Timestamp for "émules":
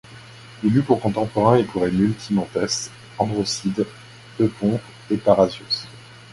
1.85-2.15